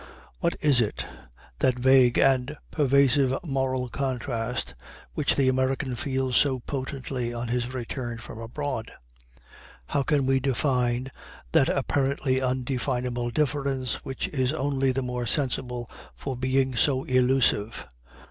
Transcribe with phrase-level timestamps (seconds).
[0.39, 1.05] What is it
[1.59, 4.73] that vague and pervasive moral contrast
[5.13, 8.91] which the American feels so potently on his return from abroad?
[9.85, 11.11] How can we define
[11.51, 17.85] that apparently undefinable difference which is only the more sensible for being so elusive?